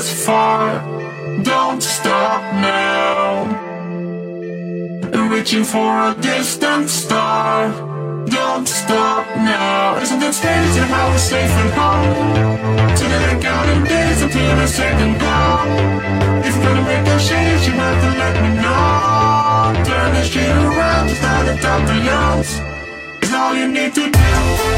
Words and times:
was 0.00 0.24
far. 0.24 0.80
Don't 1.42 1.82
stop 1.82 2.40
now. 2.54 3.44
Reaching 5.30 5.64
for 5.64 5.90
a 6.08 6.14
distant 6.20 6.88
star. 6.88 7.68
Don't 8.26 8.66
stop 8.66 9.26
now. 9.36 9.98
Isn't 10.02 10.22
it 10.22 10.32
strange 10.32 10.72
to 10.76 10.84
how 10.92 11.10
we're 11.10 11.26
safe 11.32 11.54
and 11.62 11.72
home? 11.80 12.96
So 12.96 13.04
that 13.10 13.22
I'm 13.28 13.40
counting 13.48 13.84
days 13.92 14.22
until 14.22 14.56
the 14.60 14.68
second 14.80 15.12
go. 15.24 15.38
If 16.46 16.54
you're 16.56 16.64
gonna 16.64 16.84
make 16.92 17.06
a 17.16 17.18
change, 17.28 17.62
you 17.68 17.74
have 17.84 17.98
to 18.04 18.10
let 18.22 18.34
me 18.42 18.50
know. 18.64 19.84
Turn 19.88 20.08
this 20.14 20.28
shit 20.32 20.56
around, 20.68 21.10
it's 21.10 21.22
not 21.26 21.44
a 21.52 21.54
time 21.66 21.84
to 21.90 21.96
yours. 22.08 22.50
It's 23.22 23.32
all 23.34 23.54
you 23.54 23.68
need 23.68 23.92
to 23.94 24.04
do. 24.10 24.69